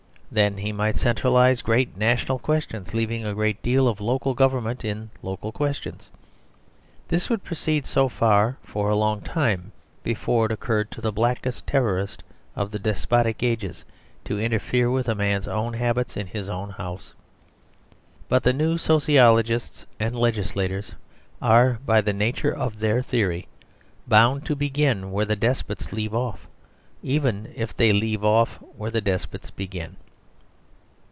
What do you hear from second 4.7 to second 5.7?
in local